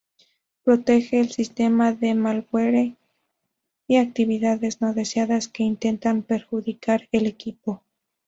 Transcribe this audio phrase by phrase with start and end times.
[0.63, 2.95] Protege el sistema de malware
[3.87, 7.83] y actividades no deseadas que intentan perjudicar el equipo.